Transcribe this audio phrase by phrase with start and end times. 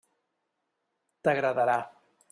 [1.27, 1.79] T'agradarà.